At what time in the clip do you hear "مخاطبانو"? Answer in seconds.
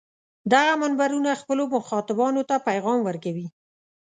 1.75-2.41